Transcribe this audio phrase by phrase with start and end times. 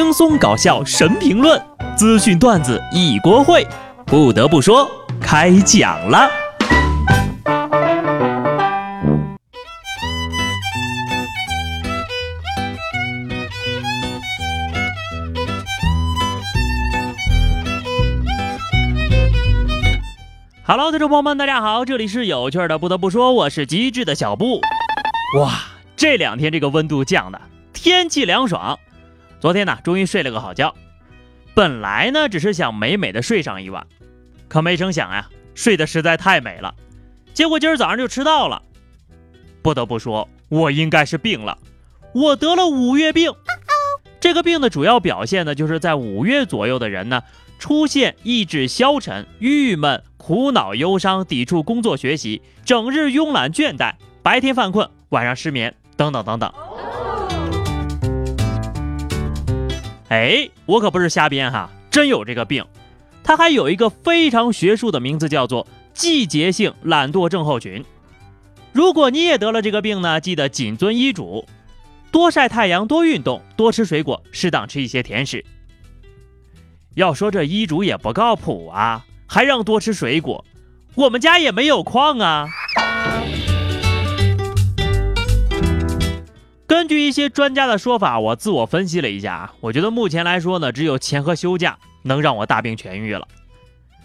[0.00, 1.60] 轻松搞笑神评论，
[1.96, 3.66] 资讯段子一锅烩。
[4.06, 4.88] 不得不说，
[5.20, 6.30] 开讲了。
[20.64, 22.78] Hello，听众朋友们，大家好，这里是有趣的。
[22.78, 24.60] 不得不说，我是机智的小布。
[25.36, 25.54] 哇，
[25.96, 27.40] 这两天这个温度降的，
[27.72, 28.78] 天气凉爽。
[29.40, 30.74] 昨天呢，终于睡了个好觉。
[31.54, 33.86] 本来呢，只是想美美的睡上一晚，
[34.48, 36.74] 可没成想呀，睡得实在太美了。
[37.34, 38.62] 结果今儿早上就迟到了。
[39.62, 41.58] 不得不说，我应该是病了，
[42.12, 43.32] 我得了五月病。
[44.20, 47.22] 这个病的主要表现呢，就是在五月左右的人呢，
[47.58, 56.52] 出现意志消沉、郁闷、苦恼、忧伤、抵触工作学习、整日慵懒倦怠、白天犯困、晚上失眠等等等等。
[60.08, 62.64] 哎，我可不是瞎编哈，真有这个病，
[63.22, 67.84] 它还有一个非常学术的名字，叫做季节性懒惰症候群。
[68.72, 71.46] 如果你也得了这个病呢，记得谨遵医嘱，
[72.10, 75.44] 多晒太阳，多运动，多吃水果，适当吃一些甜食。
[76.94, 80.44] 要说这医嘱也不靠谱啊，还让多吃水果，
[80.94, 82.48] 我们家也没有矿啊。
[86.88, 93.28] 根据一些专家的说法，我自我分析了一下啊，我觉得目前来说呢，只有钱和休假能让我大病痊愈了。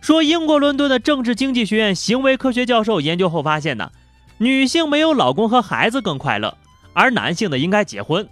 [0.00, 3.90] 说英国伦敦的政治经济学院行为科学教授研究后发现呢，
[4.38, 6.56] 女性没有老公和孩子更快乐，
[6.92, 8.28] 而男性呢应该结婚，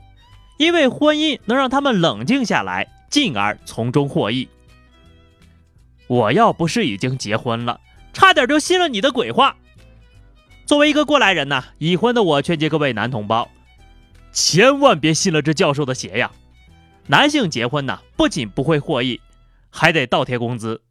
[0.58, 4.48] 因为婚姻能让他们冷静下来，进而从中获益。
[6.06, 7.80] 我要不是已经结婚了，
[8.12, 9.56] 差点就信了你的鬼话。
[10.67, 13.50] 作为一个过来人呢，已婚的我劝诫各位男同胞。
[14.37, 16.31] 千万别信了这教授的邪呀！
[17.06, 19.19] 男性结婚呢，不仅不会获益，
[19.70, 20.83] 还得倒贴工资，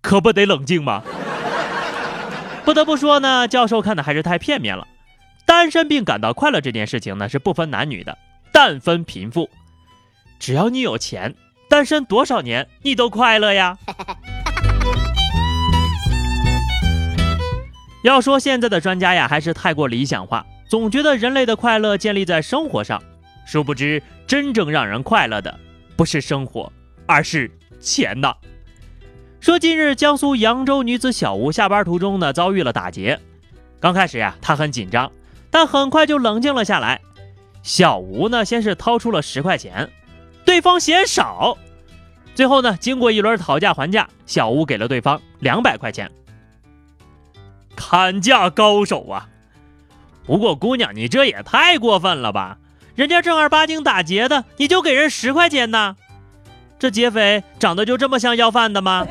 [0.00, 1.02] 可不得冷静吗？
[2.64, 4.86] 不得不说呢，教授看的还是太片面了。
[5.44, 8.16] 单身并感到快乐这件事情呢，是不分男女的，
[8.52, 9.50] 但分贫富。
[10.38, 11.34] 只要你有钱，
[11.68, 13.76] 单身多少年你都快乐呀。
[18.04, 20.46] 要说现在的专家呀，还是太过理想化。
[20.74, 23.00] 总觉得人类的快乐建立在生活上，
[23.46, 25.56] 殊不知真正让人快乐的
[25.94, 26.72] 不是生活，
[27.06, 27.48] 而是
[27.78, 28.34] 钱呐。
[29.38, 33.20] 说近日江苏扬州女子小吴下班途中呢遭遇了打劫，
[33.78, 35.12] 刚开始呀她很紧张，
[35.48, 37.00] 但很快就冷静了下来。
[37.62, 39.88] 小吴呢先是掏出了十块钱，
[40.44, 41.56] 对方嫌少，
[42.34, 46.10] 最后呢经过一轮讨价还价，小吴给了对方两百块钱。
[47.76, 49.28] 砍价高手啊！
[50.26, 52.58] 不过，姑娘，你这也太过分了吧！
[52.94, 55.96] 人家正儿八经打劫的，你就给人十块钱呢？
[56.78, 59.06] 这劫匪长得就这么像要饭的吗？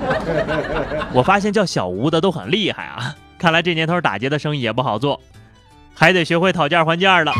[1.12, 3.16] 我发现叫小吴的都很厉害啊！
[3.38, 5.20] 看来这年头打劫的生意也不好做，
[5.94, 7.32] 还得学会讨价还价了。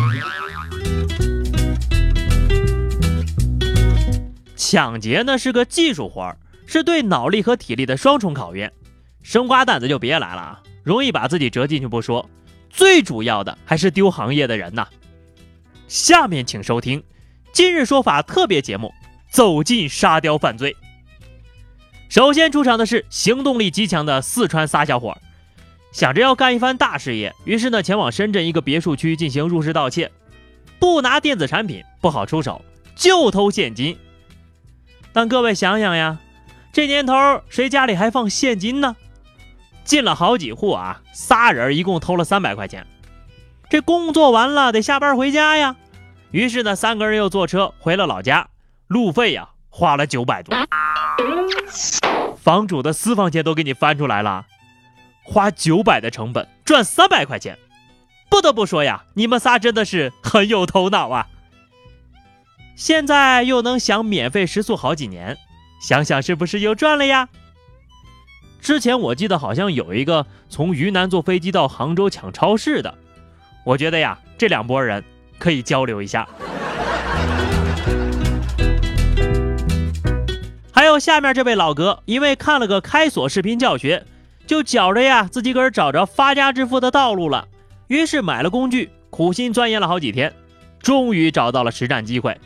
[4.56, 6.36] 抢劫呢是个技术活儿，
[6.66, 8.72] 是对脑力和体力的双重考验。
[9.22, 12.28] 生瓜蛋子就别来了啊，容易把自己折进去不说。
[12.70, 14.86] 最主要的还是丢行业的人呐。
[15.88, 17.00] 下面请收听
[17.52, 18.88] 《今日说法》特别节目
[19.30, 20.72] 《走进沙雕犯罪》。
[22.08, 25.16] 首先出场的是行动力极强的四川仨小伙，
[25.92, 30.10] 想着要干一番大事业，于是呢前往深圳一个别墅区进行入室盗窃。
[30.78, 32.64] 不拿电子产品不好出手，
[32.96, 33.98] 就偷现金。
[35.12, 36.18] 但各位想想呀，
[36.72, 37.14] 这年头
[37.48, 38.96] 谁家里还放现金呢？
[39.90, 42.86] 进了好几户啊，仨人一共偷了三百块钱。
[43.68, 45.74] 这工作完了得下班回家呀，
[46.30, 48.50] 于是呢，三个人又坐车回了老家，
[48.86, 50.56] 路费呀花了九百多。
[52.36, 54.46] 房主的私房钱都给你翻出来了，
[55.24, 57.58] 花九百的成本赚三百块钱，
[58.30, 61.26] 不得不说呀，你们仨真的是很有头脑啊。
[62.76, 65.36] 现在又能享免费食宿好几年，
[65.82, 67.28] 想想是不是又赚了呀？
[68.60, 72.94] 之前我记得好像有一个从云南坐飞机到杭州抢超市的，
[73.64, 75.02] 我觉得呀，这两拨人
[75.38, 76.28] 可以交流一下。
[80.72, 84.04] 还有下面这位老哥，因为看了个开锁视频教学，
[84.46, 87.48] 就觉着呀自己个儿找着发家致富的道路了，
[87.88, 90.32] 于是买了工具，苦心钻研了好几天，
[90.80, 92.38] 终于找到了实战机会，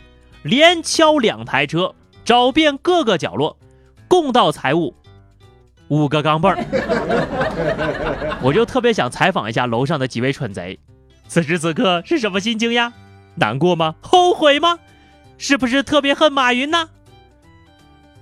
[0.43, 1.95] 连敲两台车，
[2.25, 3.57] 找遍各个角落，
[4.09, 4.95] 共到财物。
[5.89, 6.57] 五个钢镚儿，
[8.43, 10.79] 我就特别想采访一下楼上的几位蠢贼，
[11.29, 12.93] 此时此刻是什么心情呀？
[13.35, 13.95] 难过吗？
[14.01, 14.79] 后悔吗？
[15.37, 16.89] 是不是特别恨马云呢？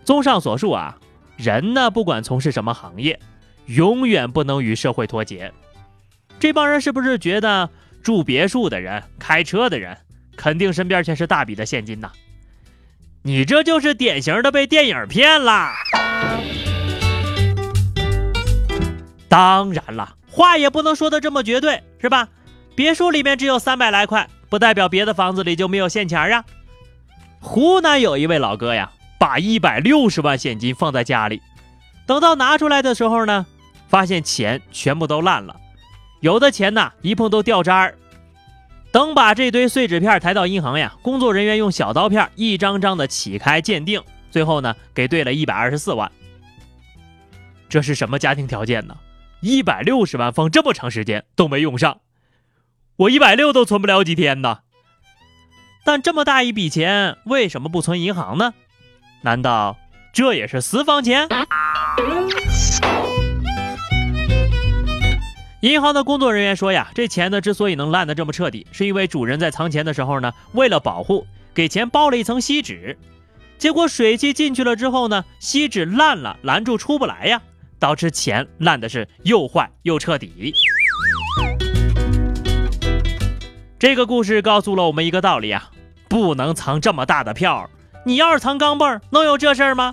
[0.05, 0.99] 综上所述啊，
[1.37, 3.21] 人呢不管从事什么行业，
[3.67, 5.53] 永远不能与社会脱节。
[6.41, 7.71] 这帮人是不是觉得
[8.03, 9.97] 住别墅的人、开车的人，
[10.37, 12.11] 肯定身边全是大笔的现金呢？
[13.23, 15.73] 你这就是典型的被电影骗啦！
[19.33, 22.29] 当然了，话也不能说的这么绝对，是吧？
[22.75, 26.45] 别墅里面只有三百来块，不代表别的房子里就没有现钱啊。
[27.41, 31.41] 湖南有一位老哥呀，把一百六十万现金放在家里，
[32.05, 33.47] 等到拿出来的时候呢，
[33.89, 35.57] 发现钱全部都烂了，
[36.21, 37.95] 有的钱呢一碰都掉渣儿。
[38.91, 46.13] 等把这堆碎纸片抬到银行呀，工作人员用小刀片一张张的起开鉴定，最后呢给兑了一百二十四万。
[47.71, 48.95] 这是什么家庭条件呢？
[49.43, 51.99] 一百六十万放这么长时间都没用上，
[52.95, 54.61] 我一百六都存不了几天呢。
[55.85, 58.55] 但这么大一笔钱为什么不存银行呢？
[59.23, 59.77] 难道
[60.13, 61.29] 这也是私房钱？
[65.63, 72.97] 银行的工作人员说呀，这钱呢之所以能烂得这么彻底，是因为主人在藏钱的时候呢，为了保护，给钱包了一层锡纸。
[73.59, 77.43] 结果水汽进去了之后呢，锡纸烂了，拦住出不来呀，
[77.83, 80.55] 导致钱烂的是又坏又彻底。
[83.77, 85.69] 这个故事告诉了我们一个道理啊，
[86.09, 87.69] 不能藏这么大的票。
[88.07, 89.91] 你要是藏钢镚，能有这事儿吗？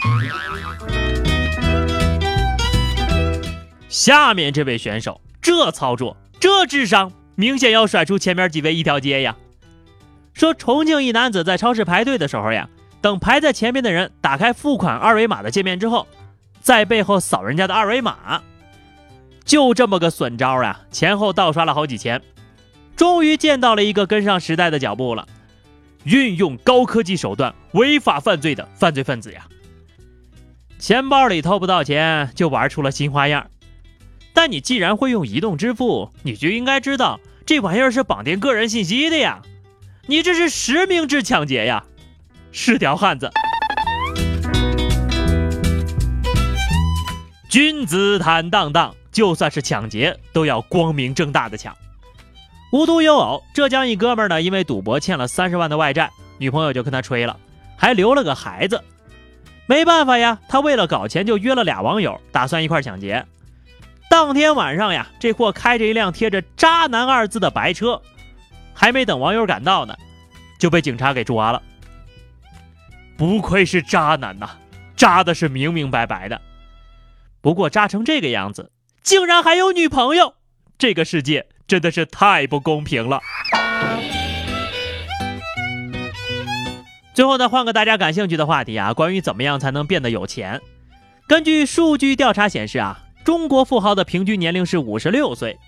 [3.88, 5.20] 下面这位选手。
[5.42, 9.36] 这操作，这智商，明显要甩出前面几位一条街呀！
[10.36, 12.70] 说重庆一男子在超市排队的时候呀，
[13.02, 16.08] 等排在前面的人打开付款二维码的界面之后，
[16.62, 18.42] 在背后扫人家的二维码，
[19.46, 20.82] 就这么个损招啊！
[20.92, 22.22] 前后盗刷了好几千，
[22.96, 25.28] 终于见到了一个跟上时代的脚步了，
[26.04, 29.48] 运用高科技手段违法犯罪的犯罪分子呀！
[30.78, 33.50] 钱包里偷不到钱，就玩出了新花样。
[34.34, 39.42] 但你既然会用移动支付，你就应该知道这玩意儿是绑定个人信息的呀！
[40.06, 41.84] 你这是实名制抢劫呀！
[42.52, 43.32] 是条汉子。
[47.50, 51.76] 君子坦荡荡，就算是抢劫，都要光明正大的抢。
[52.72, 57.40] 无独有偶，浙江一哥们呢，因为赌博欠了三十万的外债，女朋友就跟他吹了，
[57.76, 58.84] 还留了个孩子。
[59.66, 63.26] 没办法呀，他为了搞钱，就约了俩网友，打算一块抢劫。
[64.12, 68.00] 当天晚上呀，这货开着一辆贴着“渣男”二字的白车，
[68.76, 69.98] 还没等网友赶到呢，
[70.60, 71.60] 就被警察给抓了。
[73.18, 74.52] 不愧是渣男呐，
[74.96, 76.40] 渣的是明明白白的。
[77.42, 78.72] 不过扎成这个样子，
[79.02, 80.34] 竟然还有女朋友，
[80.78, 83.20] 这个世界真的是太不公平了。
[87.14, 90.62] 最后呢，换个大家感兴趣的话题啊，关于怎么样才能变得有钱？
[91.28, 93.06] 根据数据调查显示啊。
[93.26, 95.60] 中国富豪的平均年龄是五十六岁。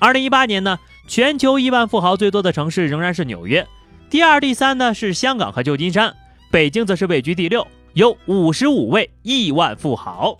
[0.00, 3.64] 二零一八年呢，全球亿万富豪最多的城市仍然是纽约，
[4.10, 6.16] 第二、第三呢是香港和旧金山，
[6.50, 10.36] 北京则是位居第六，有五十五位亿万富豪。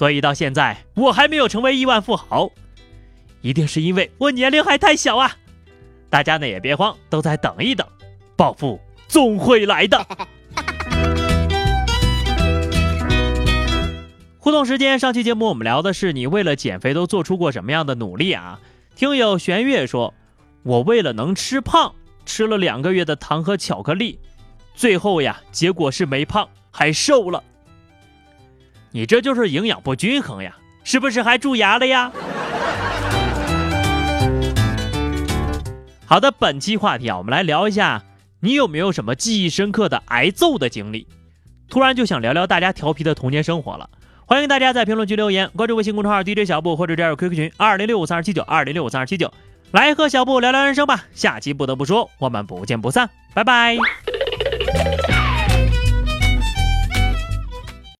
[0.00, 2.50] 所以到现在我还没有成为亿万富豪，
[3.42, 5.36] 一定是因为我年龄还太小啊！
[6.08, 7.86] 大家呢也别慌，都再等一等，
[8.34, 9.98] 暴富总会来的。
[14.38, 18.58] 互动时间，上期节目我们聊的是你为了减肥都做出过什么样的努力啊？
[18.96, 20.14] 听友玄月说，
[20.62, 24.18] 我为了能吃胖，吃了两个月的糖和巧克力，
[24.74, 27.44] 最后呀，结果是没胖，还瘦了。
[28.92, 32.10] 你这就是营养不均衡呀，是不是还蛀牙了呀？
[36.06, 38.02] 好的，本期话题啊，我们来聊一下，
[38.40, 41.06] 你有没有什么记忆深刻的挨揍的经历？
[41.68, 43.88] 突然就想聊聊大家调皮的童年生活了。
[44.26, 49.32] 欢迎大家在评论区留言，关注微信公众号 DJ 小布或者加入 QQ 群二零六五三二七九二零六五三二七九，
[49.70, 51.04] 来和小布聊聊人生吧。
[51.14, 53.76] 下期不得不说，我们不见不散，拜拜。